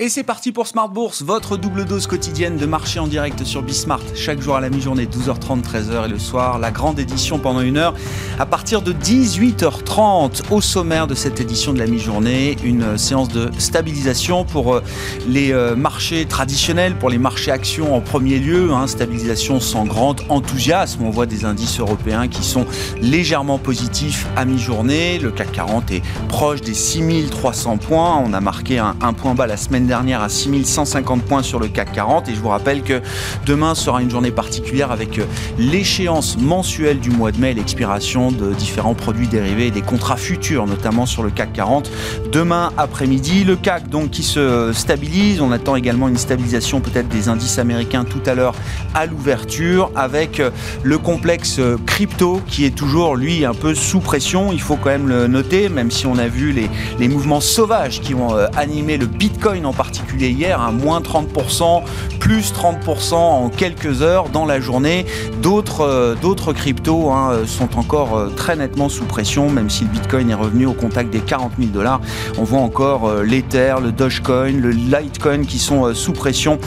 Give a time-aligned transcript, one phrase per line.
[0.00, 3.62] Et c'est parti pour Smart Bourse, votre double dose quotidienne de marché en direct sur
[3.62, 3.98] Bismart.
[4.14, 7.78] Chaque jour à la mi-journée, 12h30, 13h et le soir, la grande édition pendant une
[7.78, 7.94] heure
[8.38, 10.52] à partir de 18h30.
[10.52, 14.84] Au sommaire de cette édition de la mi-journée, une séance de stabilisation pour euh,
[15.26, 18.72] les euh, marchés traditionnels, pour les marchés actions en premier lieu.
[18.72, 21.02] Hein, stabilisation sans grand enthousiasme.
[21.02, 22.66] On voit des indices européens qui sont
[23.00, 25.18] légèrement positifs à mi-journée.
[25.18, 28.22] Le CAC 40 est proche des 6300 points.
[28.24, 31.66] On a marqué un, un point bas la semaine dernière à 6150 points sur le
[31.66, 32.28] CAC 40.
[32.28, 33.00] Et je vous rappelle que
[33.46, 35.24] demain sera une journée particulière avec euh,
[35.58, 40.66] l'échéance mensuelle du mois de mai, l'expiration de différents produits dérivés et des contrats futurs,
[40.66, 41.90] notamment sur le CAC 40.
[42.30, 45.40] Demain après-midi, le CAC donc qui se stabilise.
[45.40, 48.54] On attend également une stabilisation peut-être des indices américains tout à l'heure
[48.94, 50.50] à l'ouverture avec euh,
[50.82, 54.52] le complexe euh, crypto qui est toujours lui un peu sous pression.
[54.52, 58.00] Il faut quand même le noter, même si on a vu les, les mouvements sauvages
[58.00, 61.82] qui ont animé le Bitcoin en particulier hier, un moins 30%,
[62.18, 65.06] plus 30% en quelques heures dans la journée.
[65.40, 70.30] D'autres euh, cryptos hein, sont encore euh, très nettement sous pression, même si le Bitcoin
[70.30, 72.00] est revenu au contact des 40 000 dollars.
[72.38, 76.58] On voit encore euh, l'Ether, le Dogecoin, le Litecoin qui sont sous pression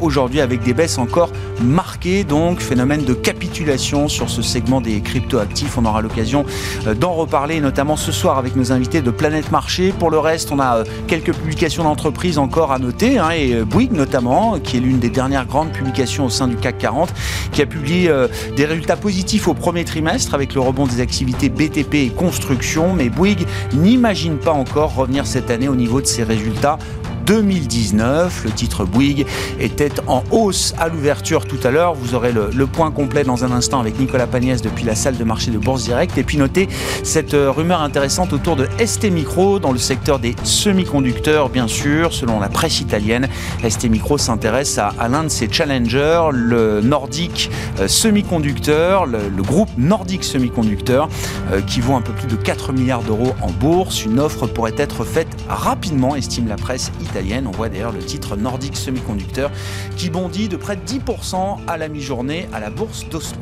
[0.00, 1.30] aujourd'hui avec des baisses encore
[1.62, 2.24] marquées.
[2.24, 5.78] Donc phénomène de capitulation sur ce segment des crypto actifs.
[5.78, 6.44] On aura l'occasion
[6.98, 9.94] d'en reparler, notamment ce soir avec nos invités de Planète Marché.
[9.96, 13.92] Pour le reste, on a quelques publications d'entreprises encore à noter, hein, et euh, Bouygues
[13.92, 17.12] notamment, qui est l'une des dernières grandes publications au sein du CAC 40,
[17.52, 21.50] qui a publié euh, des résultats positifs au premier trimestre avec le rebond des activités
[21.50, 26.22] BTP et construction, mais Bouygues n'imagine pas encore revenir cette année au niveau de ses
[26.22, 26.78] résultats
[27.28, 28.44] 2019.
[28.44, 29.26] Le titre Bouygues
[29.60, 31.92] était en hausse à l'ouverture tout à l'heure.
[31.92, 35.24] Vous aurez le, point complet dans un instant avec Nicolas Pagnès depuis la salle de
[35.24, 36.16] marché de Bourse Direct.
[36.16, 36.68] Et puis notez
[37.02, 42.14] cette euh, rumeur intéressante autour de ST Micro dans le secteur des semi-conducteurs, bien sûr.
[42.14, 43.28] Selon la presse italienne,
[43.68, 50.24] ST Micro s'intéresse à, l'un de ses challengers, le Nordic euh, Semiconductor, le, groupe Nordic
[50.24, 51.08] Semiconductor,
[51.52, 54.04] euh, qui vaut un peu plus de 4 milliards d'euros en bourse.
[54.04, 57.17] Une offre pourrait être faite rapidement, estime la presse italienne.
[57.46, 59.50] On voit d'ailleurs le titre Nordic Semiconducteur
[59.96, 63.36] qui bondit de près de 10% à la mi-journée à la bourse d'Oslo.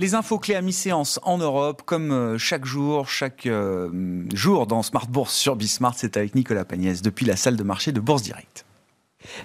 [0.00, 4.82] Les infos clés à mi-séance en Europe, comme euh, chaque jour, chaque euh, jour dans
[4.82, 8.22] Smart Bourse sur Bismart, c'est avec Nicolas Pagnès depuis la salle de marché de Bourse
[8.22, 8.67] Direct.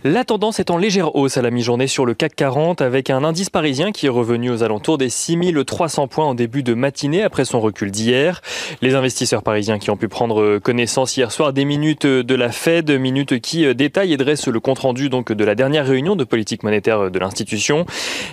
[0.03, 3.23] La tendance est en légère hausse à la mi-journée sur le CAC 40 avec un
[3.23, 7.45] indice parisien qui est revenu aux alentours des 6300 points en début de matinée après
[7.45, 8.41] son recul d'hier.
[8.81, 12.91] Les investisseurs parisiens qui ont pu prendre connaissance hier soir des minutes de la Fed,
[12.91, 17.11] minutes qui détaillent et dressent le compte-rendu donc de la dernière réunion de politique monétaire
[17.11, 17.85] de l'institution.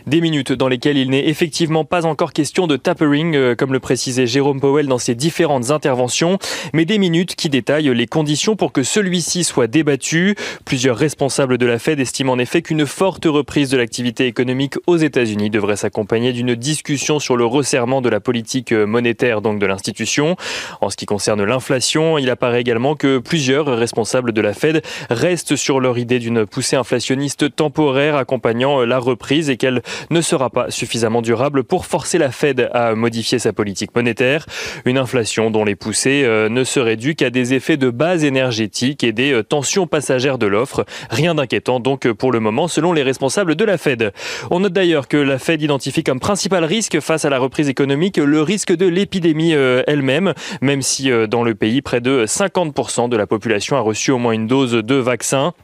[0.06, 4.26] Des minutes dans lesquelles il n'est effectivement pas encore question de tapering comme le précisait
[4.26, 6.38] Jérôme Powell dans ses différentes interventions,
[6.72, 10.36] mais des minutes qui détaillent les conditions pour que celui-ci soit débattu.
[10.64, 14.98] Plusieurs responsables de la Fed estime en effet qu'une forte reprise de l'activité économique aux
[14.98, 20.36] États-Unis devrait s'accompagner d'une discussion sur le resserrement de la politique monétaire donc de l'institution.
[20.82, 25.56] En ce qui concerne l'inflation, il apparaît également que plusieurs responsables de la Fed restent
[25.56, 30.70] sur leur idée d'une poussée inflationniste temporaire accompagnant la reprise et qu'elle ne sera pas
[30.70, 34.44] suffisamment durable pour forcer la Fed à modifier sa politique monétaire.
[34.84, 39.02] Une inflation dont les poussées euh, ne seraient dues qu'à des effets de base énergétique
[39.04, 40.84] et des euh, tensions passagères de l'offre.
[41.10, 44.12] Rien d'inquiétant donc pour le moment selon les responsables de la Fed.
[44.50, 48.16] On note d'ailleurs que la Fed identifie comme principal risque face à la reprise économique
[48.16, 53.08] le risque de l'épidémie euh, elle-même, même si euh, dans le pays près de 50%
[53.08, 55.54] de la population a reçu au moins une dose de vaccin.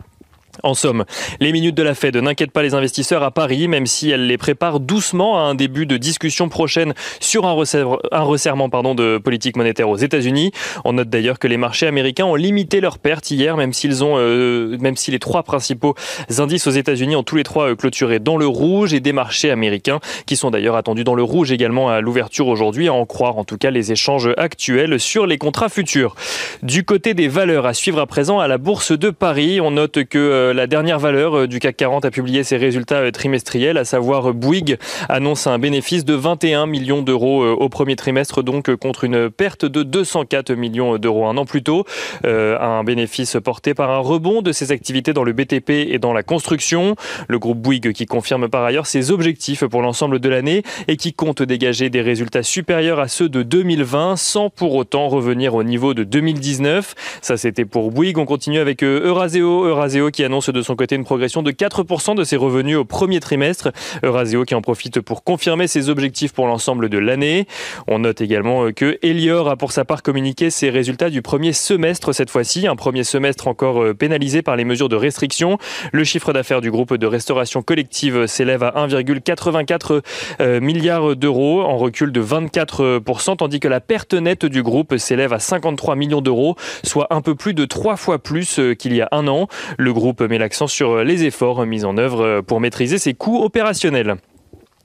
[0.63, 1.05] En somme,
[1.41, 4.39] les minutes de la Fed n'inquiètent pas les investisseurs à Paris, même si elle les
[4.39, 9.89] prépare doucement à un début de discussion prochaine sur un, resserrement pardon, de politique monétaire
[9.89, 10.53] aux États-Unis.
[10.85, 15.11] On note d'ailleurs que les marchés américains ont limité leurs pertes hier, même euh, si
[15.11, 15.95] les trois principaux
[16.39, 19.51] indices aux États-Unis ont tous les trois euh, clôturé dans le rouge et des marchés
[19.51, 23.39] américains qui sont d'ailleurs attendus dans le rouge également à l'ouverture aujourd'hui, à en croire
[23.39, 26.15] en tout cas les échanges actuels sur les contrats futurs.
[26.63, 30.05] Du côté des valeurs à suivre à présent à la bourse de Paris, on note
[30.05, 33.79] que euh, la dernière valeur euh, du CAC 40 a publié ses résultats euh, trimestriels,
[33.79, 34.77] à savoir Bouygues
[35.09, 39.83] annonce un bénéfice de 21 millions d'euros au premier trimestre, donc contre une perte de
[39.83, 41.85] 204 millions d'euros un an plus tôt.
[42.25, 46.23] un bénéfice porté par un rebond de ses activités dans le BTP et dans la
[46.23, 46.97] construction.
[47.29, 51.13] Le groupe Bouygues qui confirme par ailleurs ses objectifs pour l'ensemble de l'année et qui
[51.13, 55.95] compte dégager des résultats supérieurs à ceux de 2020 sans pour autant revenir au niveau
[55.95, 56.95] de 2019.
[57.23, 58.19] Ça c'était pour Bouygues.
[58.19, 62.15] On continue avec Euraseo, Euraseo qui annonce annonce de son côté une progression de 4%
[62.15, 63.73] de ses revenus au premier trimestre.
[64.03, 67.47] Eurasio qui en profite pour confirmer ses objectifs pour l'ensemble de l'année.
[67.89, 72.13] On note également que Elior a pour sa part communiqué ses résultats du premier semestre
[72.13, 75.57] cette fois-ci, un premier semestre encore euh, pénalisé par les mesures de restriction.
[75.93, 80.03] Le chiffre d'affaires du groupe de restauration collective s'élève à 1,84
[80.43, 85.33] euh, milliards d'euros, en recul de 24%, tandis que la perte nette du groupe s'élève
[85.33, 89.01] à 53 millions d'euros, soit un peu plus de trois fois plus euh, qu'il y
[89.01, 89.49] a un an.
[89.79, 94.17] Le groupe met l'accent sur les efforts mis en œuvre pour maîtriser ses coûts opérationnels.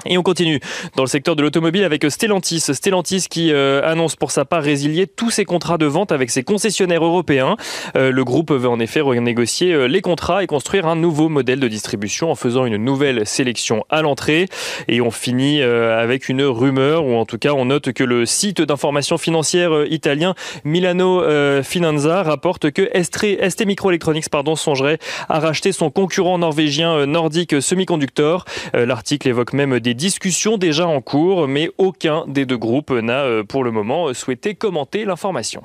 [0.06, 0.60] Et on continue
[0.96, 2.60] dans le secteur de l'automobile avec Stellantis.
[2.60, 6.44] Stellantis qui euh, annonce pour sa part résilier tous ses contrats de vente avec ses
[6.44, 7.56] concessionnaires européens.
[7.96, 11.60] Euh, le groupe veut en effet renégocier euh, les contrats et construire un nouveau modèle
[11.60, 14.48] de distribution en faisant une nouvelle sélection à l'entrée.
[14.88, 18.62] Et on finit avec une rumeur, ou en tout cas on note que le site
[18.62, 20.34] d'information financière italien
[20.64, 21.24] Milano
[21.64, 24.98] Finanza rapporte que ST Microelectronics pardon, songerait
[25.30, 28.46] à racheter son concurrent norvégien Nordic Semiconductor.
[28.74, 33.44] L'article évoque même des discussions déjà en cours, mais aucun des deux groupes n'a euh,
[33.44, 35.64] pour le moment souhaité commenter l'information.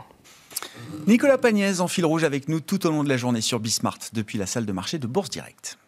[1.06, 3.98] Nicolas Pagnès en fil rouge avec nous tout au long de la journée sur Bismart
[4.12, 5.78] depuis la salle de marché de Bourse Direct.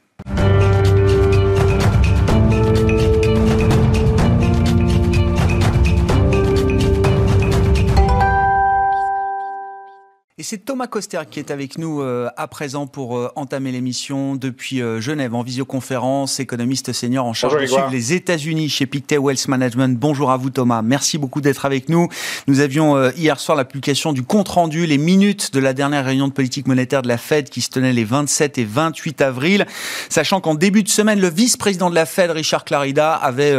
[10.48, 14.80] C'est Thomas Coster qui est avec nous euh, à présent pour euh, entamer l'émission depuis
[14.80, 19.46] euh, Genève en visioconférence, économiste senior en charge de suivre les États-Unis chez Pictet Wealth
[19.46, 19.98] Management.
[19.98, 22.08] Bonjour à vous Thomas, merci beaucoup d'être avec nous.
[22.46, 26.28] Nous avions hier soir la publication du compte rendu, les minutes de la dernière réunion
[26.28, 29.66] de politique monétaire de la Fed qui se tenait les 27 et 28 avril,
[30.08, 33.54] sachant qu'en début de semaine, le vice-président de la Fed, Richard Clarida, avait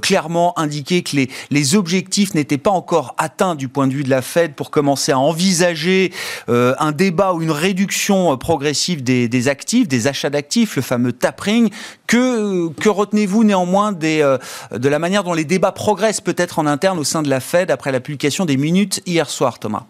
[0.00, 4.10] clairement indiqué que les, les objectifs n'étaient pas encore atteints du point de vue de
[4.10, 6.12] la Fed pour commencer à envisager
[6.48, 11.70] euh, un débat ou une réduction progressive des, actifs, des achats d'actifs, le fameux tapering.
[12.06, 14.38] Que, que retenez-vous néanmoins euh,
[14.72, 17.70] de la manière dont les débats progressent peut-être en interne au sein de la Fed
[17.70, 19.84] après la publication des minutes hier soir, Thomas?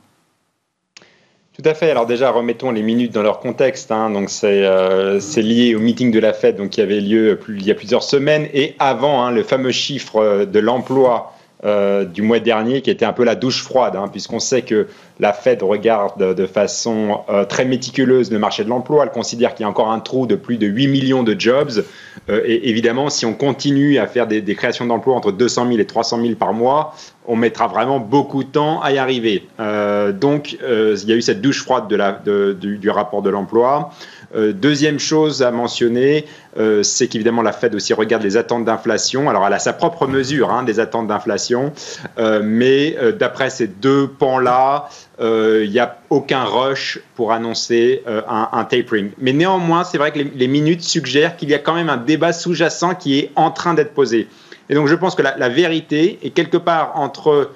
[1.61, 1.91] Tout à fait.
[1.91, 3.93] Alors déjà, remettons les minutes dans leur contexte.
[3.93, 4.11] Hein.
[4.11, 7.71] Donc euh, c'est lié au meeting de la Fed donc, qui avait lieu il y
[7.71, 12.81] a plusieurs semaines et avant hein, le fameux chiffre de l'emploi euh, du mois dernier,
[12.81, 16.47] qui était un peu la douche froide, hein, puisqu'on sait que la Fed regarde de
[16.47, 19.05] façon euh, très méticuleuse le marché de l'emploi.
[19.05, 21.85] Elle considère qu'il y a encore un trou de plus de 8 millions de jobs.
[22.31, 25.85] Euh, et évidemment, si on continue à faire des, créations d'emplois entre 200 000 et
[25.85, 26.95] 300 000 par mois,
[27.27, 29.47] on mettra vraiment beaucoup de temps à y arriver.
[29.59, 33.91] donc, il y a eu cette douche froide du, rapport de l'emploi.
[34.35, 36.25] Euh, deuxième chose à mentionner,
[36.57, 39.29] euh, c'est qu'évidemment la Fed aussi regarde les attentes d'inflation.
[39.29, 41.73] Alors elle a sa propre mesure hein, des attentes d'inflation,
[42.19, 44.89] euh, mais d'après ces deux pans-là,
[45.21, 49.11] il n'y a aucun rush pour annoncer un, tapering.
[49.19, 52.33] Mais néanmoins, c'est vrai que les, minutes suggèrent qu'il y a quand même un débat
[52.33, 54.29] sous-jacent qui est en train d'être posé.
[54.71, 57.51] Et donc je pense que la, vérité est quelque part entre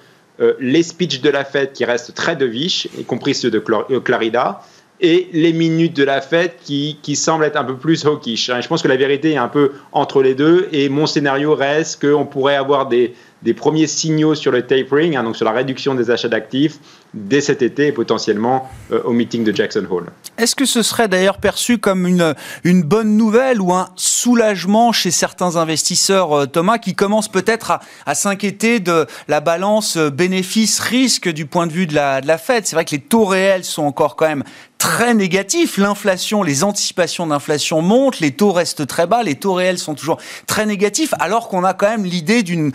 [0.61, 4.61] les speeches de la Fed qui restent très deviches, y compris ceux de Clarida,
[5.01, 8.51] et les minutes de la fête qui, qui semblent être un peu plus hawkish.
[8.51, 8.61] Hein.
[8.61, 12.01] Je pense que la vérité est un peu entre les deux et mon scénario reste
[12.01, 13.15] qu'on pourrait avoir des,
[13.45, 16.79] des premiers signaux sur le tapering, hein, donc sur la réduction des achats d'actifs,
[17.13, 20.07] dès cet été et potentiellement euh, au meeting de Jackson Hole.
[20.39, 25.57] Est-ce que ce serait d'ailleurs perçu comme une, bonne nouvelle ou un soulagement chez certains
[25.57, 31.67] investisseurs, euh, Thomas, qui commencent peut-être à, s'inquiéter de la balance euh, bénéfice-risque du point
[31.67, 32.67] de vue de la, Fed?
[32.67, 34.45] C'est vrai que les taux réels sont encore quand même
[34.79, 35.77] très négatifs.
[35.79, 40.19] L'inflation, les anticipations d'inflation montent, les taux restent très bas, les taux réels sont toujours
[40.47, 42.73] très négatifs, alors qu'on a quand même l'idée d'une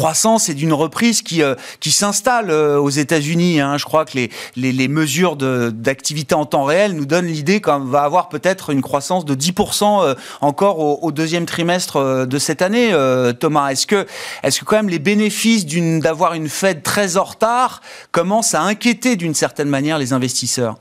[0.00, 1.42] croissance et d'une reprise qui
[1.80, 3.60] qui s'installe aux États-Unis.
[3.60, 3.76] Hein.
[3.76, 8.02] Je crois que les, les, mesures d'activité en temps réel nous donnent l'idée qu'on va
[8.02, 12.90] avoir peut-être une croissance de 10% euh, encore au, deuxième trimestre euh, de cette année.
[12.92, 14.06] Euh, Thomas, est-ce que,
[14.42, 17.80] est que quand même les bénéfices d'avoir une Fed très en retard
[18.12, 20.76] commencent à inquiéter d'une certaine manière les investisseurs?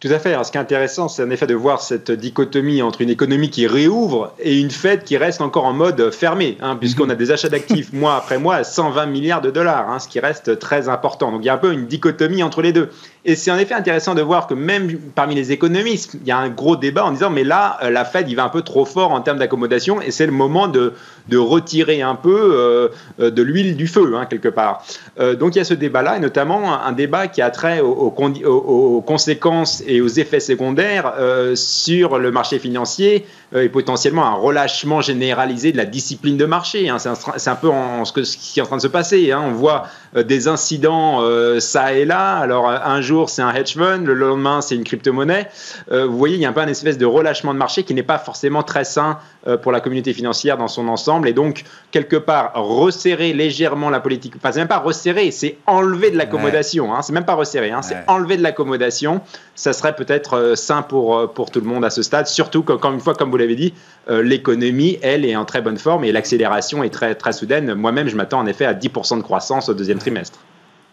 [0.00, 0.34] Tout à fait.
[0.44, 3.66] ce qui est intéressant, c'est en effet de voir cette dichotomie entre une économie qui
[3.66, 7.10] réouvre et une Fed qui reste encore en mode fermé, hein, puisqu'on mhm.
[7.10, 10.18] a des achats d'actifs mois après mois à 120 milliards de dollars, hein, ce qui
[10.18, 11.30] reste très important.
[11.30, 12.88] Donc il y a un peu une dichotomie entre les deux.
[13.26, 16.38] Et c'est en effet intéressant de voir que même parmi les économistes, il y a
[16.38, 18.86] un gros débat en disant mais là, euh, la Fed, il va un peu trop
[18.86, 20.94] fort en termes d'accommodation et c'est le moment de,
[21.30, 24.84] de retirer un peu de l'huile du feu, hein, quelque part.
[25.18, 29.82] donc il y a ce débat-là, et notamment un, débat qui a trait aux, conséquences
[29.86, 31.14] et aux effets secondaires
[31.54, 36.88] sur le marché financier et potentiellement un relâchement généralisé de la discipline de marché.
[36.88, 36.98] Hein.
[36.98, 37.70] C'est un, peu
[38.04, 39.32] ce, qui est en train de se passer.
[39.32, 39.42] Hein.
[39.44, 41.22] On voit des incidents
[41.60, 42.36] ça et là.
[42.36, 45.48] Alors un jour c'est un hedge fund, le lendemain c'est une crypto-monnaie.
[45.90, 48.02] vous voyez, il y a un peu un espèce de relâchement de marché qui n'est
[48.02, 51.19] pas forcément très sain euh, pour la communauté financière dans son ensemble.
[51.26, 56.10] Et donc, quelque part, resserrer légèrement la politique, enfin, c'est même pas resserrer, c'est enlever
[56.10, 56.94] de l'accommodation.
[56.94, 59.20] Hein, c'est même pas resserrer, hein, c'est enlever de l'accommodation.
[59.54, 62.62] Ça serait peut-être euh, sain pour, euh, pour tout le monde à ce stade, surtout
[62.62, 63.74] qu'encore une fois, comme vous l'avez dit,
[64.08, 67.74] l'économie, elle, est en très bonne forme et l'accélération est très, très soudaine.
[67.74, 70.40] Moi-même, je m'attends en effet à 10% de croissance au deuxième trimestre.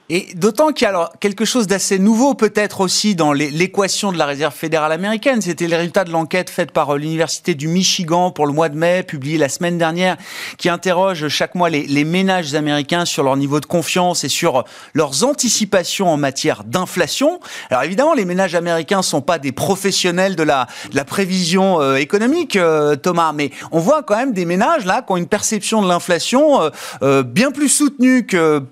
[0.10, 4.18] Et d'autant qu'il y a alors quelque chose d'assez nouveau peut-être aussi dans l'équation de
[4.18, 5.42] la réserve fédérale américaine.
[5.42, 8.78] C'était le résultat de l'enquête faite par euh, l'université du Michigan pour le mois de
[8.78, 10.16] mai, publiée la semaine dernière,
[10.58, 15.26] qui interroge chaque mois les, ménages américains sur leur niveau de confiance et sur leurs
[15.26, 17.42] anticipations en matière d'inflation.
[17.70, 20.68] Alors évidemment, les ménages américains sont pas des professionnels de la,
[21.06, 25.18] prévision euh, économique, euh, Thomas, mais on voit quand même des ménages là qui ont
[25.18, 26.72] une perception de l'inflation
[27.02, 28.64] bien plus soutenue que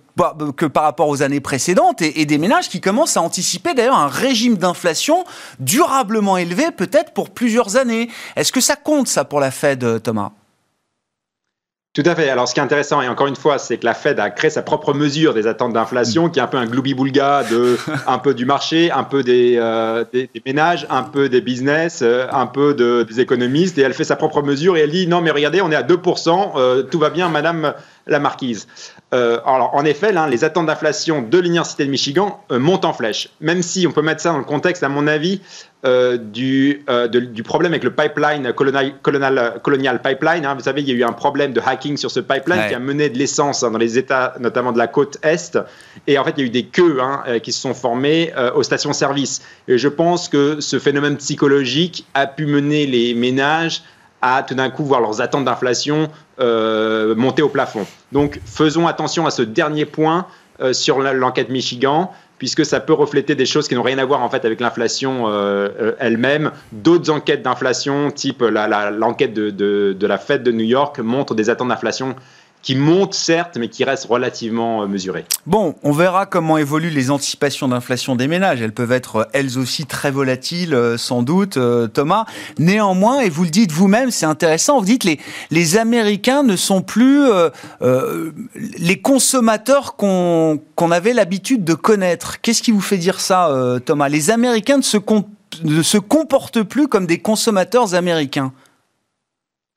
[0.55, 4.07] que par rapport aux années précédentes et, des ménages qui commencent à anticiper d'ailleurs un
[4.07, 5.25] régime d'inflation
[5.60, 8.10] durablement élevé peut-être pour plusieurs années.
[8.36, 10.31] Est-ce que ça compte ça pour la Fed, Thomas?
[11.95, 12.29] Tout à fait.
[12.29, 14.50] Alors, ce qui est intéressant, et encore une fois, c'est que la Fed a créé
[14.50, 18.34] sa propre mesure des attentes d'inflation, qui est un peu un gloubi-boulga de un peu
[18.34, 22.74] du marché, un peu des, euh, des, ménages, un peu des business, euh, un peu
[22.74, 25.62] de, des économistes, et elle fait sa propre mesure et elle dit non, mais regardez,
[25.62, 27.74] on est à 2%, euh, tout va bien, Madame
[28.07, 28.67] la Marquise.
[29.12, 33.29] Alors, en effet, là, les attentes d'inflation de l'Université de Michigan montent en flèche.
[33.39, 35.39] Même si on peut mettre ça dans le contexte, à mon avis,
[35.85, 38.95] euh, du, euh, du, problème avec le pipeline colonial,
[39.62, 40.43] colonial, pipeline.
[40.43, 40.55] Hein.
[40.55, 42.79] Vous savez, il y a eu un problème de hacking sur ce pipeline qui a
[42.79, 45.59] mené de l'essence hein, dans les États, notamment de la côte est.
[46.07, 48.33] Et en fait, il y a eu des queues hein, euh, qui se sont formées
[48.55, 49.43] aux stations-service.
[49.67, 53.83] Et je pense que ce phénomène psychologique a pu mener les ménages
[54.25, 57.86] à tout d'un coup voir leurs attentes d'inflation monter au plafond.
[58.12, 60.25] Donc, faisons attention à ce dernier point
[60.74, 64.29] sur l'enquête Michigan puisque ça peut refléter des choses qui n'ont rien à voir en
[64.29, 66.51] fait avec l'inflation euh, euh, elle-même.
[66.72, 71.70] D'autres enquêtes d'inflation, type l'enquête de, de, la Fed de New York, montrent des attentes
[71.70, 72.15] d'inflation
[72.65, 75.24] qui montent certes, mais qui restent relativement euh, mesurées.
[75.45, 78.62] Bon, on verra comment évoluent les anticipations d'inflation des ménages.
[78.62, 81.57] Elles peuvent être elles aussi très volatiles, sans doute,
[81.93, 82.25] Thomas.
[82.60, 85.19] Néanmoins, et vous le dites vous-même, c'est intéressant, vous dites les,
[85.51, 87.29] les Américains ne sont plus
[88.55, 90.60] les consommateurs qu'on
[90.91, 92.41] avait l'habitude de connaître.
[92.41, 94.10] Qu'est-ce qui vous fait dire ça, euh, Thomas?
[94.10, 98.51] Les Américains ne se comportent plus comme des consommateurs américains.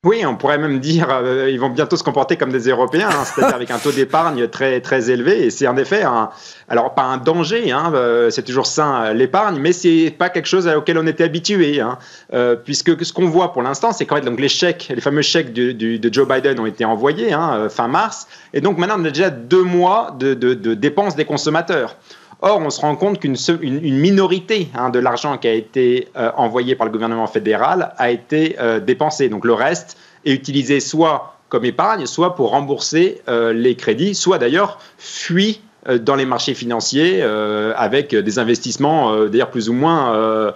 [0.05, 3.25] Oui, on pourrait même dire euh, ils vont bientôt se comporter comme des Européens, hein,
[3.25, 5.43] c'est-à-dire avec un taux d'épargne très très élevé.
[5.43, 6.29] Et c'est en effet, un,
[6.69, 10.69] alors pas un danger, hein, euh, c'est toujours sain l'épargne, mais c'est pas quelque chose
[10.69, 11.97] auquel on était habitué, hein,
[12.33, 15.51] euh, puisque ce qu'on voit pour l'instant, c'est quand donc les chèques, les fameux chèques
[15.51, 17.35] de Joe Biden ont été envoyés
[17.69, 21.97] fin mars, et donc maintenant on a déjà deux mois de, de dépenses des consommateurs.
[22.41, 26.31] Or, on se rend compte qu'une une, minorité hein, de l'argent qui a été euh,
[26.37, 29.27] envoyé par le gouvernement fédéral a été euh, dépensé.
[29.27, 34.37] Donc le reste est utilisé soit comme épargne, soit pour rembourser euh, les crédits, soit
[34.37, 40.53] d'ailleurs fuit dans les marchés financiers euh, avec des investissements euh, d'ailleurs plus ou moins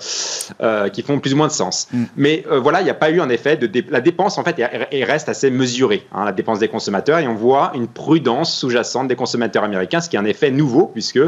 [0.92, 1.88] qui font plus ou moins de sens.
[1.92, 2.04] Mm.
[2.18, 5.04] Mais voilà, il n'y a pas eu en effet de la dépense en fait elle,
[5.04, 9.16] reste assez mesurée, hein, la dépense des consommateurs et on voit une prudence sous-jacente des
[9.16, 11.20] consommateurs américains, ce qui est un effet nouveau puisque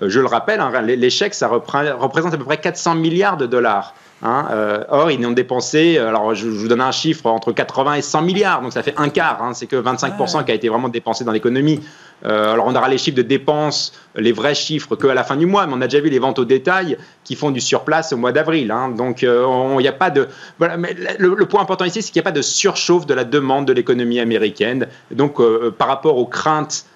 [0.00, 3.94] je le rappelle, hein, les, chèques ça représente à peu près 400 milliards de dollars.
[4.22, 4.48] Hein,
[4.88, 8.62] or, ils n'ont dépensé, alors je, vous donne un chiffre, entre 80 et 100 milliards,
[8.62, 11.32] donc ça fait un quart, hein, c'est que 25% qui a été vraiment dépensé dans
[11.32, 11.80] l'économie.
[12.24, 15.46] Euh, alors on aura les chiffres de dépenses, les vrais chiffres qu'à la fin du
[15.46, 18.16] mois, mais on a déjà vu les ventes au détail qui font du surplace au
[18.16, 18.70] mois d'avril.
[18.70, 18.90] Hein.
[18.90, 19.46] Donc euh,
[19.78, 20.28] il n'y a pas de...
[20.58, 23.24] Voilà, mais le, point important ici, c'est qu'il n'y a pas de surchauffe de la
[23.24, 24.88] demande de l'économie américaine.
[25.10, 26.86] Donc euh, par rapport aux craintes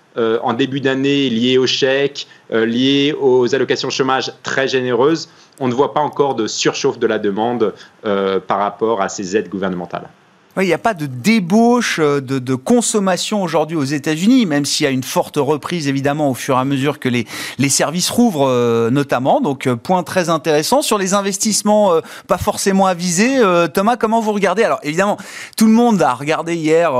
[0.42, 5.28] en début d'année liées aux chèques, liées aux allocations chômage très généreuses,
[5.60, 7.72] on ne voit pas encore de surchauffe de la demande
[8.02, 10.08] par rapport à ces aides gouvernementales
[10.62, 14.86] il n'y a pas de débauche euh, de, consommation aujourd'hui aux États-Unis, même s'il y
[14.86, 17.26] a une forte reprise évidemment au fur et à mesure que les,
[17.58, 19.40] les services rouvrent euh, notamment.
[19.40, 21.92] Donc euh, point très intéressant sur les investissements
[22.26, 23.40] pas forcément avisés.
[23.72, 24.64] Thomas, comment vous regardez?
[24.64, 25.16] Alors évidemment,
[25.56, 26.92] tout le monde a regardé hier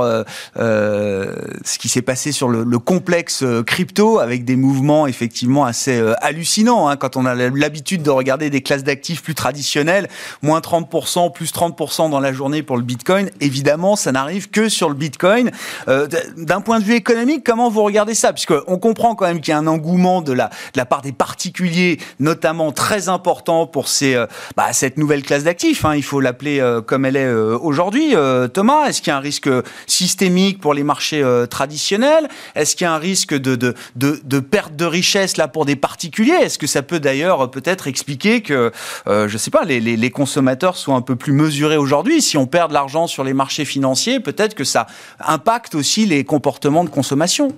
[0.55, 6.87] ce qui s'est passé sur le, complexe crypto avec des mouvements effectivement assez hallucinants.
[6.87, 10.07] Hein, quand on a l'habitude de regarder des classes d'actifs plus traditionnelles,
[10.41, 13.29] moins 30%, plus 30% dans la journée pour le Bitcoin.
[13.41, 15.49] Et évidemment, ça n'arrive que sur le Bitcoin.
[15.87, 18.31] Euh, d'un point de vue économique, comment vous regardez ça?
[18.31, 20.49] Puisqu'on comprend quand même qu'il y a un engouement de la,
[20.85, 25.83] part des particuliers, notamment très important pour euh, bah, cette nouvelle classe d'actifs.
[25.83, 28.13] Hein, il faut l'appeler euh, comme elle est aujourd'hui.
[28.53, 29.49] Thomas, est-ce qu'il y a un risque
[29.87, 32.27] systémique pour les marchés traditionnels?
[32.53, 36.37] Est-ce qu'il y a un risque de, perte de richesse là pour des particuliers?
[36.41, 38.71] Est-ce que ça peut d'ailleurs peut-être expliquer que,
[39.07, 42.69] je sais pas, les, les consommateurs soient un peu plus mesurés aujourd'hui Si on perd
[42.69, 44.87] de l'argent sur les marchés financiers, peut-être que ça
[45.19, 47.55] impacte aussi les comportements de consommation.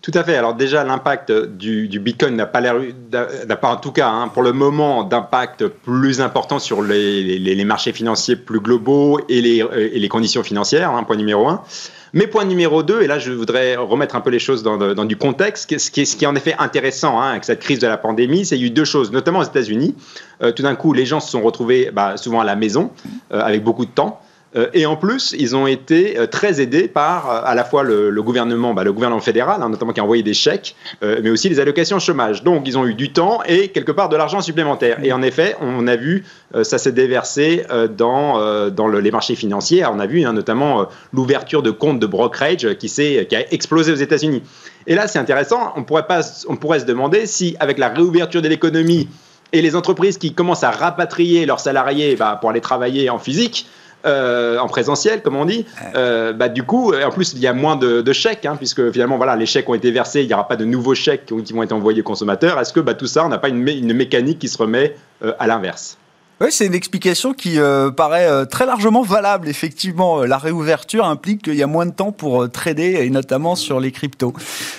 [0.00, 0.36] Tout à fait.
[0.36, 2.76] Alors déjà, l'impact du, Bitcoin n'a pas l'air,
[3.12, 7.92] n'a pas en tout cas, hein, pour le moment, d'impact plus important sur les, marchés
[7.92, 11.62] financiers plus globaux et les, et les conditions financières, hein, point numéro un.
[12.12, 15.16] Mais point numéro deux, et là je voudrais remettre un peu les choses dans, du
[15.16, 17.86] contexte, ce qui, est, ce qui, est, en effet intéressant hein, avec cette crise de
[17.86, 19.94] la pandémie, c'est qu'il y a eu deux choses, notamment aux États-Unis.
[20.42, 22.90] Euh, tout d'un coup, les gens se sont retrouvés bah, souvent à la maison,
[23.32, 24.20] euh, avec beaucoup de temps.
[24.56, 27.82] Euh, et en plus, ils ont été euh, très aidés par euh, à la fois
[27.82, 31.48] le, gouvernement, bah, le gouvernement fédéral, hein, notamment qui a envoyé des chèques, mais aussi
[31.48, 32.42] les allocations chômage.
[32.42, 34.98] Donc, ils ont eu du temps et quelque part de l'argent supplémentaire.
[35.02, 36.24] Et en effet, on a vu
[36.62, 37.64] ça s'est déversé
[37.96, 39.84] dans, dans les marchés financiers.
[39.86, 43.96] On a vu hein, notamment l'ouverture de comptes de brokerage qui, qui a explosé aux
[43.96, 44.42] États-Unis.
[44.86, 45.72] Et là, c'est intéressant.
[45.76, 49.08] On pourrait, pas, on pourrait se demander si, avec la réouverture de l'économie
[49.52, 53.66] et les entreprises qui commencent à rapatrier leurs salariés bah, pour aller travailler en physique,
[54.06, 57.52] euh, en présentiel, comme on dit, euh, bah, du coup, en plus, il y a
[57.52, 60.46] moins de, chèques, hein, puisque finalement, voilà, les chèques ont été versés, il n'y aura
[60.46, 62.60] pas de nouveaux chèques qui vont être envoyés aux consommateurs.
[62.60, 65.46] Est-ce que bah, tout ça, on n'a pas une, mécanique qui se remet euh, à
[65.46, 65.98] l'inverse?
[66.40, 67.58] Oui, c'est une explication qui
[67.96, 69.48] paraît très largement valable.
[69.48, 73.80] Effectivement, la réouverture implique qu'il y a moins de temps pour trader, et notamment sur
[73.80, 74.32] les cryptos.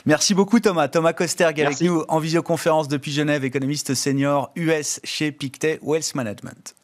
[0.06, 0.88] Merci beaucoup Thomas.
[0.88, 6.76] Thomas Kosterg avec nous en visioconférence depuis Genève, économiste senior US chez Pictet Wealth Management.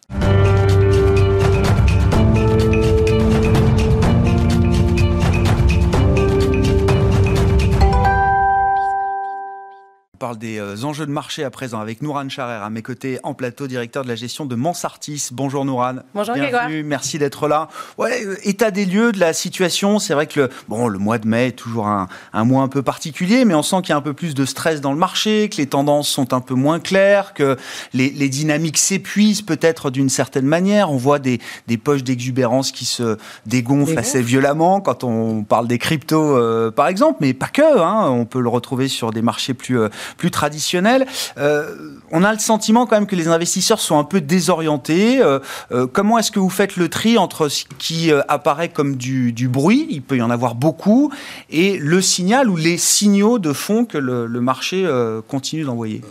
[10.16, 13.20] On parle des euh, enjeux de marché à présent avec Nouran Charer à mes côtés
[13.24, 15.28] en plateau, directeur de la gestion de Mansartis.
[15.34, 15.96] Bonjour Nouran.
[16.14, 17.68] Bonjour Bienvenue, merci d'être là.
[17.98, 21.18] Ouais, euh, état des lieux de la situation, c'est vrai que le, bon, le mois
[21.18, 22.08] de mai est toujours un,
[22.46, 24.80] mois un peu particulier, mais on sent qu'il y a un peu plus de stress
[24.80, 27.58] dans le marché, que les tendances sont un peu moins claires, que
[27.94, 30.94] les, dynamiques s'épuisent peut-être d'une certaine manière.
[30.94, 31.42] On voit des,
[31.84, 37.18] poches d'exubérance qui se dégonflent assez violemment quand on parle des cryptos euh, par exemple,
[37.20, 37.80] mais pas que.
[37.80, 38.08] Hein.
[38.12, 39.78] on peut le retrouver sur des marchés plus
[40.18, 41.06] plus traditionnel.
[41.38, 41.76] Euh,
[42.12, 45.22] on a le sentiment quand même que les investisseurs sont un peu désorientés.
[45.22, 45.40] Euh,
[45.72, 49.88] euh, comment est-ce que vous faites le tri entre ce qui apparaît comme du, bruit,
[49.90, 51.12] il peut y en avoir beaucoup,
[51.50, 54.88] et le signal ou les signaux de fond que le, marché
[55.28, 56.02] continue d'envoyer?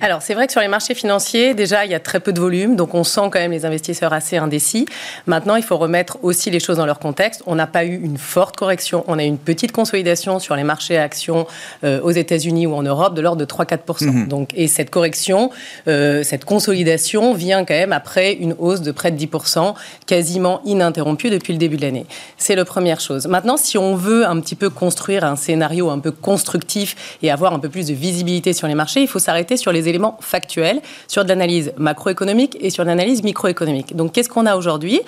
[0.00, 2.40] Alors c'est vrai que sur les marchés financiers, déjà il y a très peu de
[2.40, 4.86] volume, donc on sent quand même les investisseurs assez indécis.
[5.26, 7.42] Maintenant, il faut remettre aussi les choses dans leur contexte.
[7.46, 10.64] On n'a pas eu une forte correction, on a eu une petite consolidation sur les
[10.64, 11.46] marchés à actions
[11.82, 14.12] aux États-Unis ou en Europe de l'ordre de 3-4%.
[14.12, 14.28] Mhm.
[14.28, 15.50] Donc, et cette correction,
[15.88, 19.74] euh, cette consolidation vient quand même après une hausse de près de 10%,
[20.06, 22.06] quasiment ininterrompue depuis le début de l'année.
[22.36, 23.26] C'est la première chose.
[23.26, 27.52] Maintenant, si on veut un petit peu construire un scénario un peu constructif et avoir
[27.52, 30.80] un peu plus de visibilité sur les marchés, il faut s'arrêter sur les éléments factuels,
[31.08, 33.96] sur de l'analyse macroéconomique et sur l'analyse microéconomique.
[33.96, 35.00] Donc, qu'est-ce qu'on a aujourd'hui?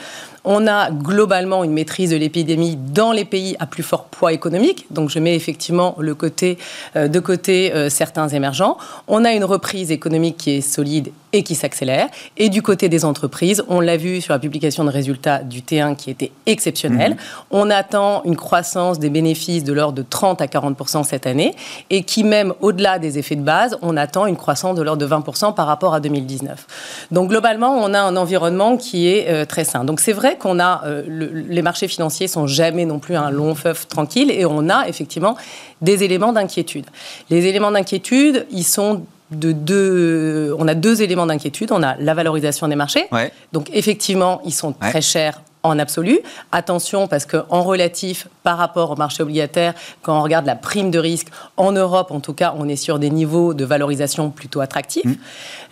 [0.44, 4.86] On a globalement une maîtrise de l'épidémie dans les pays à plus fort poids économique.
[4.90, 6.58] Donc, je mets effectivement le côté,
[6.96, 8.76] euh, de côté euh, certains émergents.
[9.08, 12.08] On a une reprise économique qui est solide et qui s'accélère.
[12.36, 15.96] Et du côté des entreprises, on l'a vu sur la publication de résultats du T1
[15.96, 17.12] qui était exceptionnel.
[17.12, 17.18] Mhm.
[17.50, 21.54] On attend une croissance des bénéfices de l'ordre de 30 à 40 cette année
[21.90, 25.06] et qui, même au-delà des effets de base, on attend une croissance de l'ordre de
[25.06, 26.66] 20 par rapport à 2019.
[27.10, 29.84] Donc globalement, on a un environnement qui est euh, très sain.
[29.84, 33.54] Donc c'est vrai qu'on a euh, les marchés financiers sont jamais non plus un long
[33.54, 35.36] feuf tranquille et on a effectivement
[35.80, 36.86] des éléments d'inquiétude.
[37.30, 39.02] Les éléments d'inquiétude, ils sont
[39.38, 40.54] de deux.
[40.58, 41.72] On a deux éléments d'inquiétude.
[41.72, 43.08] On a la valorisation des marchés.
[43.52, 46.20] Donc effectivement, ils sont très chers en absolu.
[46.50, 50.98] Attention, parce qu'en relatif, par rapport au marché obligataire, quand on regarde la prime de
[50.98, 55.04] risque, en Europe en tout cas, on est sur des niveaux de valorisation plutôt attractifs.
[55.04, 55.14] Mmh.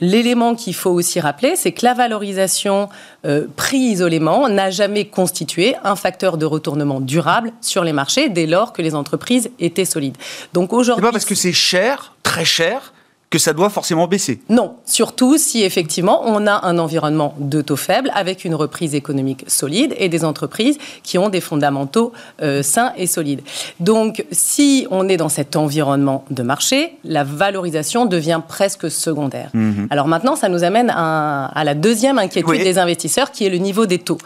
[0.00, 2.88] L'élément qu'il faut aussi rappeler, c'est que la valorisation
[3.26, 8.46] euh, prix isolément n'a jamais constitué un facteur de retournement durable sur les marchés dès
[8.46, 10.16] lors que les entreprises étaient solides.
[10.52, 11.02] Donc aujourd'hui...
[11.02, 12.92] C'est pas parce que c'est cher, très cher,
[13.30, 14.40] que ça doit forcément baisser.
[14.48, 19.44] Non, surtout si effectivement on a un environnement de taux faible avec une reprise économique
[19.46, 22.12] solide et des entreprises qui ont des fondamentaux
[22.42, 23.42] euh, sains et solides.
[23.78, 29.50] Donc si on est dans cet environnement de marché, la valorisation devient presque secondaire.
[29.54, 29.86] Mhm.
[29.90, 33.86] Alors maintenant, ça nous amène à, la deuxième inquiétude des investisseurs qui est le niveau
[33.86, 34.18] des taux.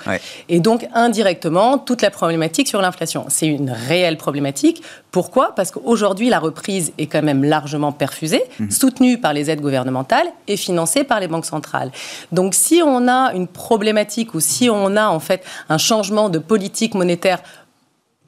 [0.49, 3.27] Et donc indirectement, toute la problématique sur l'inflation.
[3.29, 4.83] C'est une réelle problématique.
[5.11, 5.55] Pourquoi?
[5.55, 8.71] Parce qu'aujourd'hui, la reprise est quand même largement perfusée, mhm.
[8.95, 11.91] Soutenue par les aides gouvernementales et financée par les banques centrales.
[12.33, 16.39] Donc, si on a une problématique ou si on a en fait un changement de
[16.39, 17.41] politique monétaire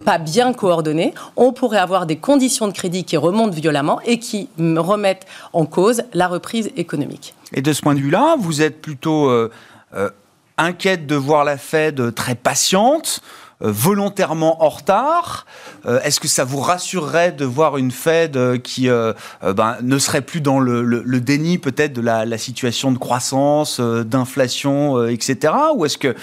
[0.05, 4.49] pas bien coordonné, on pourrait avoir des conditions de crédit qui remontent violemment et qui
[4.59, 7.35] remettent en cause la reprise économique.
[7.55, 9.51] Et de ce point de vue-là, vous êtes plutôt euh,
[9.95, 10.11] euh,
[10.59, 13.23] inquiète de voir la Fed très patiente
[13.61, 15.47] volontairement en retard
[15.87, 20.23] euh, Est-ce que ça vous rassurerait de voir une Fed euh, qui ben, ne serait
[20.23, 25.55] plus dans le, déni peut-être de la, situation de croissance, d'inflation, etc.
[25.75, 26.15] Ou est-ce que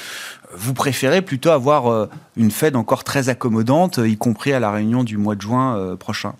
[0.55, 5.17] vous préférez plutôt avoir une Fed encore très accommodante, y compris à la réunion du
[5.17, 6.35] mois de juin prochain?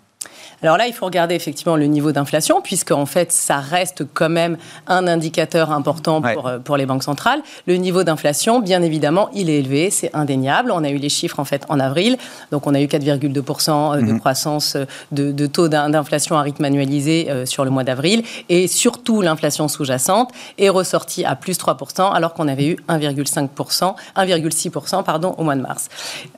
[0.62, 4.28] Alors là, il faut regarder effectivement le niveau d'inflation, puisque en fait, ça reste quand
[4.28, 7.40] même un indicateur important pour, euh, pour les banques centrales.
[7.66, 10.70] Le niveau d'inflation, bien évidemment, il est élevé, c'est indéniable.
[10.72, 12.16] On a eu les chiffres en fait en avril,
[12.50, 14.20] donc on a eu 4,2% euh, de mhm.
[14.20, 19.68] croissance euh, de, taux d'inflation à rythme annualisé sur le mois d'avril, et surtout l'inflation
[19.68, 25.54] sous-jacente est ressortie à plus 3%, alors qu'on avait eu 1,5%, 1,6% pardon au mois
[25.54, 25.88] de mars.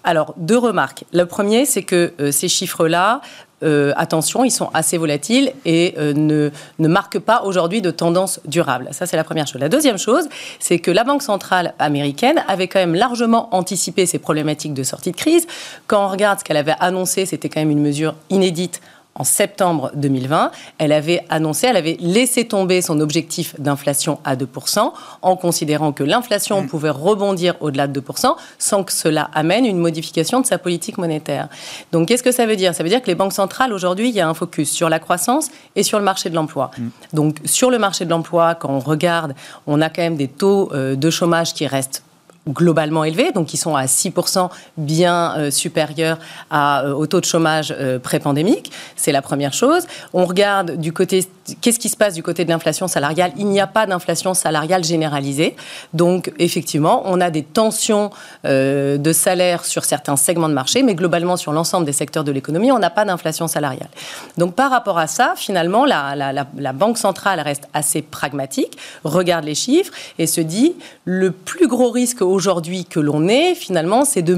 [0.04, 1.04] Alors deux remarques.
[1.12, 3.20] Le premier, c'est que ces chiffres-là
[3.62, 8.40] euh, attention, ils sont assez volatiles et euh, ne, ne marquent pas aujourd'hui de tendance
[8.44, 8.88] durable.
[8.92, 9.60] Ça, c'est la première chose.
[9.60, 10.28] La deuxième chose,
[10.60, 15.10] c'est que la Banque centrale américaine avait quand même largement anticipé ces problématiques de sortie
[15.10, 15.46] de crise.
[15.86, 18.80] Quand on regarde ce qu'elle avait annoncé, c'était quand même une mesure inédite
[19.18, 24.92] en septembre 2020, elle avait annoncé, elle avait laissé tomber son objectif d'inflation à 2%,
[25.22, 26.66] en considérant que l'inflation mmh.
[26.66, 31.48] pouvait rebondir au-delà de 2%, sans que cela amène une modification de sa politique monétaire.
[31.92, 32.74] Donc qu'est-ce que ça veut dire?
[32.74, 34.98] Ça veut dire que les banques centrales, aujourd'hui, il y a un focus sur la
[34.98, 36.70] croissance et sur le marché de l'emploi.
[36.76, 36.88] Mmh.
[37.14, 39.34] Donc sur le marché de l'emploi, quand on regarde,
[39.66, 42.02] on a quand même des taux euh, de chômage qui restent
[42.48, 46.18] globalement élevés, donc qui sont à 6% bien euh, supérieurs
[46.52, 48.70] euh, au taux de chômage euh, pré-pandémique.
[48.94, 49.84] C'est la première chose.
[50.12, 51.26] On regarde du côté,
[51.60, 53.32] qu'est-ce qui se passe du côté de l'inflation salariale?
[53.36, 55.56] Il n'y a pas d'inflation salariale généralisée.
[55.92, 58.10] Donc, effectivement, on a des tensions
[58.44, 62.72] de salaire sur certains segments de marché, mais globalement, sur l'ensemble des secteurs de l'économie,
[62.72, 63.88] on n'a pas d'inflation salariale.
[64.36, 69.92] Donc, par rapport à ça, finalement, la, Banque centrale reste assez pragmatique, regarde les chiffres
[70.18, 74.36] et se dit, le plus gros risque aujourd'hui que l'on ait, finalement, c'est de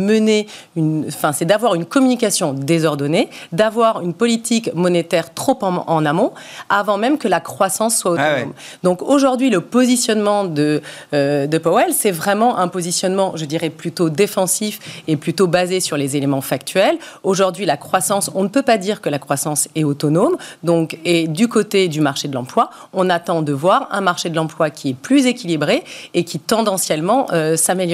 [1.44, 6.32] d'avoir une communication désordonnée, d'avoir une politique monétaire trop en, amont,
[6.68, 8.52] avant même que la croissance soit ah autonome.
[8.82, 10.82] Donc aujourd'hui, le positionnement de,
[11.14, 15.96] euh, de Powell, c'est vraiment un positionnement, je dirais, plutôt défensif et plutôt basé sur
[15.96, 16.98] les éléments factuels.
[17.22, 20.36] Aujourd'hui, la croissance, on ne peut pas dire que la croissance est autonome.
[20.62, 24.36] Donc, et du côté du marché de l'emploi, on attend de voir un marché de
[24.36, 25.84] l'emploi qui est plus équilibré
[26.14, 27.88] et qui tendanciellement euh, s'améliore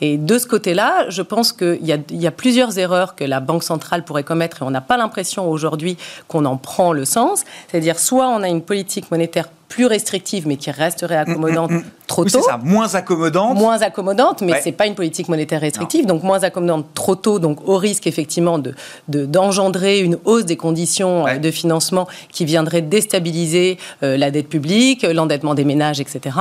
[0.00, 3.62] et de ce côté-là, je pense qu'il y, y, a plusieurs erreurs que la Banque
[3.62, 5.96] centrale pourrait commettre et on n'a pas l'impression aujourd'hui
[6.28, 7.44] qu'on en prend le sens.
[7.68, 11.78] C'est-à-dire, soit on a une politique monétaire plus restrictive, mais qui resterait accommodante mm, mm,
[11.78, 11.90] mm.
[12.08, 12.30] trop tôt.
[12.30, 13.56] c'est ça, moins accommodante.
[13.56, 17.38] Moins accommodante, mais ce c'est pas une politique monétaire restrictive, donc moins accommodante trop tôt,
[17.38, 18.74] donc au risque effectivement de,
[19.08, 25.04] d'engendrer une hausse des conditions euh, de financement qui viendrait déstabiliser euh, la dette publique,
[25.04, 26.36] l'endettement des ménages, etc.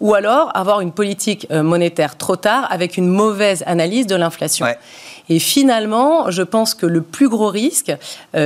[0.00, 4.66] Ou alors avoir une politique euh, monétaire trop tard avec une mauvaise analyse de l'inflation.
[5.30, 7.92] Et finalement, je pense que le plus gros risque,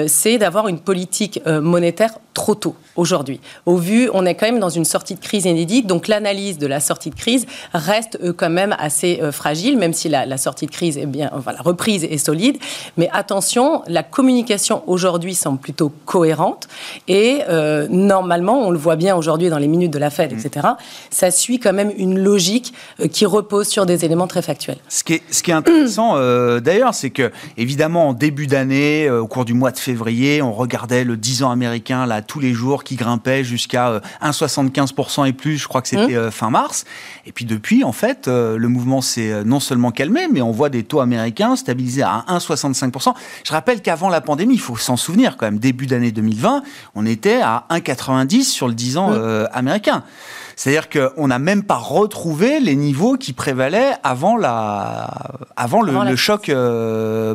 [0.06, 3.38] c'est d'avoir une politique monétaire trop tôt aujourd'hui.
[3.66, 6.66] Au vu, on est quand même dans une sortie de crise inédite, donc l'analyse de
[6.66, 10.64] la sortie de crise reste euh, quand même assez euh, fragile, même si la, sortie
[10.64, 12.56] de crise est bien, enfin, la reprise est solide.
[12.96, 16.66] Mais attention, la communication aujourd'hui semble plutôt cohérente
[17.08, 20.66] et euh, normalement, on le voit bien aujourd'hui dans les minutes de la Fed, etc.
[21.10, 22.72] Ça suit quand même une logique
[23.12, 24.78] qui repose sur des éléments très factuels.
[24.88, 26.14] Ce qui est, intéressant
[26.60, 31.04] d'ailleurs, c'est que évidemment en début d'année, au cours du mois de février, on regardait
[31.04, 35.58] le 10 ans américain là tous les jours qui grimpait jusqu'à 1,75% euh, et plus,
[35.58, 36.16] je crois que c'était mmh.
[36.16, 36.84] euh, fin mars.
[37.26, 40.68] Et puis depuis, en fait, euh, le mouvement s'est non seulement calmé, mais on voit
[40.68, 43.14] des taux américains stabilisés à 1,65%.
[43.44, 46.62] Je rappelle qu'avant la pandémie, il faut s'en souvenir quand même, début d'année 2020,
[46.94, 49.48] on était à 1,90 sur le 10 ans mmh.
[49.52, 50.04] américain.
[50.54, 55.10] C'est-à-dire qu'on n'a même pas retrouvé les niveaux qui prévalaient avant, la,
[55.56, 56.52] avant le, choc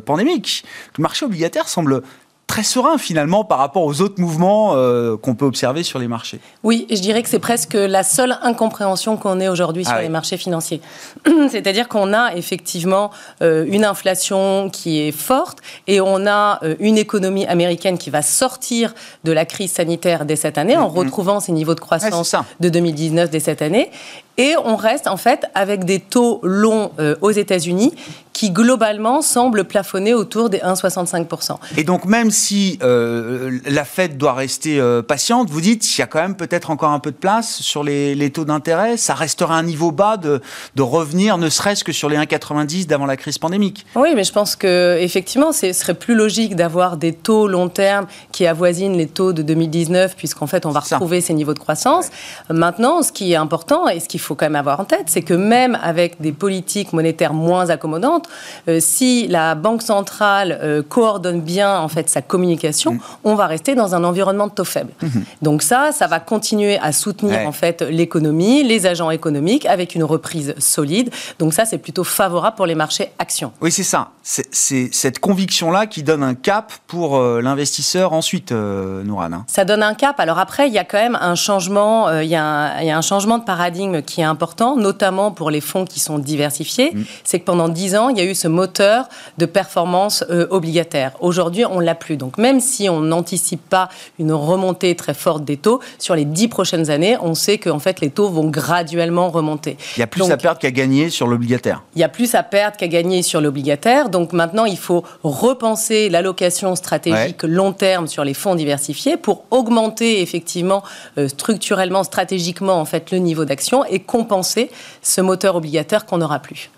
[0.06, 0.64] pandémique.
[0.98, 2.04] Le marché obligataire semble
[2.48, 6.40] très serein finalement par rapport aux autres mouvements euh, qu'on peut observer sur les marchés.
[6.64, 10.10] Oui, je dirais que c'est presque la seule incompréhension qu'on ait aujourd'hui ah sur les
[10.10, 10.82] marchés financiers.
[11.50, 13.10] C'est-à-dire qu'on a effectivement
[13.42, 18.22] euh, une inflation qui est forte et on a euh, une économie américaine qui va
[18.22, 20.98] sortir de la crise sanitaire dès cette année en mm-hmm.
[20.98, 23.90] retrouvant ses niveaux de croissance de 2019 dès cette année.
[24.38, 27.94] Et on reste en fait avec des taux longs aux États-Unis
[28.36, 31.56] qui globalement semblent plafonner autour des 1,65%.
[31.78, 36.02] Et donc même si euh, la Fed doit rester euh, patiente, vous dites qu'il y
[36.02, 39.56] a quand même peut-être encore un peu de place sur les, taux d'intérêt, ça restera
[39.56, 40.42] un niveau bas de,
[40.76, 43.86] de revenir ne serait-ce que sur les 1,90 d'avant la crise pandémique.
[43.96, 48.06] Oui, mais je pense que effectivement, ce serait plus logique d'avoir des taux long terme
[48.34, 52.08] qui avoisinent les taux de 2019, puisqu'en fait, on va retrouver ces niveaux de croissance.
[52.50, 55.22] Maintenant, ce qui est important et ce qu'il faut quand même avoir en tête, c'est
[55.22, 58.25] que même avec des politiques monétaires moins accommodantes,
[58.68, 63.00] euh, si la Banque centrale euh, coordonne bien en fait sa communication, mm.
[63.24, 64.92] on va rester dans un environnement de taux faible.
[65.04, 65.24] Mm-hmm.
[65.42, 70.04] Donc ça, ça va continuer à soutenir en fait l'économie, les agents économiques avec une
[70.04, 71.10] reprise solide.
[71.40, 73.52] Donc ça, c'est plutôt favorable pour les marchés actions.
[73.62, 74.10] Oui, c'est ça.
[74.24, 79.34] C'est cette conviction-là qui donne un cap pour euh, l'investisseur ensuite, Nourane.
[79.34, 79.46] Hein.
[79.48, 80.20] Ça donne un cap.
[80.20, 82.92] Alors après, il y a quand même un changement, il, y a un, il, y
[82.92, 86.92] a un, changement de paradigme qui est important, notamment pour les fonds qui sont diversifiés.
[86.94, 87.04] Mm.
[87.24, 91.12] C'est que pendant 10 ans, il y a eu ce moteur de performance euh, obligataire.
[91.20, 92.18] Aujourd'hui, on l'a plus.
[92.18, 96.48] Donc même si on n'anticipe pas une remontée très forte des taux, sur les dix
[96.48, 99.78] prochaines années, on sait qu'en fait les taux vont graduellement remonter.
[99.98, 101.84] Il y a plus à perdre qu'à gagner sur l'obligataire.
[101.96, 104.10] Il y a plus à perdre qu'à gagner sur l'obligataire.
[104.10, 110.22] Donc maintenant, il faut repenser l'allocation stratégique long terme sur les fonds diversifiés pour augmenter
[110.22, 110.84] effectivement
[111.18, 114.70] euh, structurellement, stratégiquement en fait le niveau d'action et compenser
[115.02, 116.70] ce moteur obligataire qu'on n'aura plus.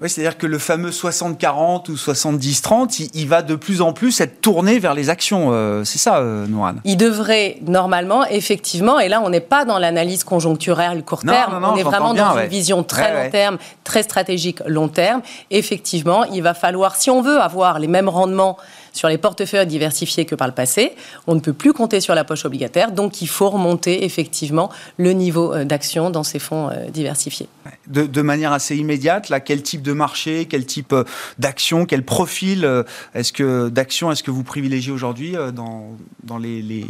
[0.00, 4.40] Oui, c'est-à-dire que le fameux 60-40 ou 70-30, il, va de plus en plus être
[4.40, 5.48] tourné vers les actions.
[5.52, 6.46] Euh, c'est ça, euh,
[6.84, 11.76] Il devrait normalement, effectivement, et là on n'est pas dans l'analyse conjoncturelle court terme, on
[11.76, 15.20] est vraiment dans une vision très long terme, très stratégique long terme.
[15.50, 18.56] Effectivement, il va falloir, si on veut avoir les mêmes rendements
[18.92, 20.92] sur les portefeuilles diversifiés que par le passé.
[21.26, 25.12] On ne peut plus compter sur la poche obligataire, donc il faut remonter effectivement le
[25.12, 27.48] niveau euh, d'action dans ces fonds euh, diversifiés.
[27.86, 31.04] De, manière assez immédiate, là, quel type de marché, quel type euh,
[31.38, 32.68] d'action, quel profil
[33.14, 36.84] d'action est-ce que vous privilégiez aujourd'hui dans, dans les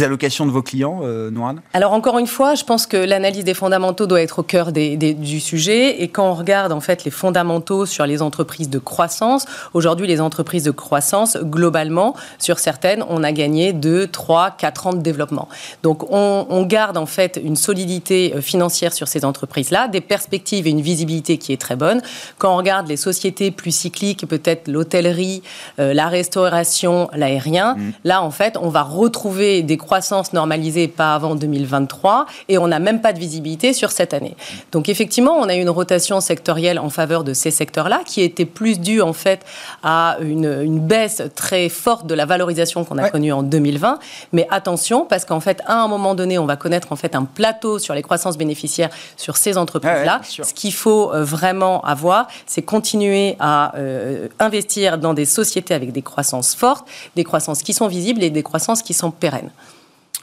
[0.00, 1.30] allocations de vos clients, euh,
[1.74, 5.40] Alors encore une fois, je pense que l'analyse des fondamentaux doit être au cœur du
[5.40, 6.02] sujet.
[6.02, 10.20] Et quand on regarde en fait les fondamentaux sur les entreprises de croissance, aujourd'hui les
[10.20, 15.48] entreprises de croissance, globalement, sur certaines, on a gagné 2, 3, 4 ans de développement.
[15.82, 20.66] Donc on, on garde en fait une solidité euh, financière sur ces entreprises-là, des perspectives
[20.66, 22.00] et une visibilité qui est très bonne.
[22.38, 25.42] Quand on regarde les sociétés plus cycliques, peut-être l'hôtellerie,
[25.78, 27.92] euh, la restauration, l'aérien, mmh.
[28.04, 32.78] là en fait on va retrouver des croissance normalisée pas avant 2023 et on n'a
[32.78, 34.34] même pas de visibilité sur cette année.
[34.72, 38.80] Donc effectivement, on a une rotation sectorielle en faveur de ces secteurs-là qui était plus
[38.80, 39.44] due en fait
[39.82, 43.98] à une, baisse très forte de la valorisation qu'on a connue en 2020.
[44.32, 47.24] Mais attention, parce qu'en fait, à un moment donné, on va connaître en fait un
[47.24, 50.20] plateau sur les croissances bénéficiaires sur ces entreprises-là.
[50.24, 55.92] Ce qu'il faut euh, vraiment avoir, c'est continuer à euh, investir dans des sociétés avec
[55.92, 59.50] des croissances fortes, des croissances qui sont visibles et des croissances qui sont pérennes.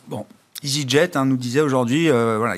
[0.09, 0.25] Bon,
[0.63, 2.55] EasyJet hein, nous disait aujourd'hui, euh, voilà,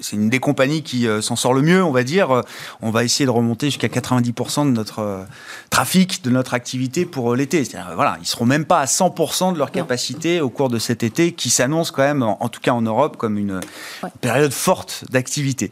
[0.00, 2.42] c'est une des compagnies qui euh, s'en sort le mieux, on va dire.
[2.82, 5.22] on va essayer de remonter jusqu'à 90% de notre euh,
[5.70, 7.62] trafic, de notre activité pour l'été.
[7.94, 11.32] Voilà, ils seront même pas à 100% de leur capacité au cours de cet été,
[11.32, 13.60] qui s'annonce quand même, en, tout cas en Europe, comme une
[14.20, 15.70] période forte d'activité.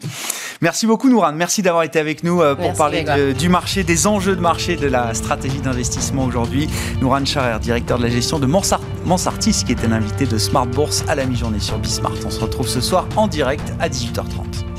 [0.61, 1.37] Merci beaucoup, Nourane.
[1.37, 5.15] Merci d'avoir été avec nous pour parler du marché, des enjeux de marché, de la
[5.15, 6.69] stratégie d'investissement aujourd'hui.
[7.01, 11.05] Nourane Charer, directeur de la gestion de Mansartis, qui est un invité de Smart Bourse
[11.09, 12.25] à la mi-journée sur.
[12.27, 14.72] On se retrouve ce soir en direct à 18h30.